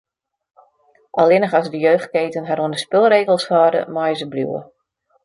Allinnich 1.23 1.53
as 1.59 1.69
de 1.73 1.79
jeugdketen 1.87 2.47
har 2.49 2.61
oan 2.63 2.73
de 2.75 2.81
spulregels 2.85 3.47
hâlde, 3.53 3.81
meie 3.95 4.15
se 4.19 4.25
bliuwe. 4.31 4.61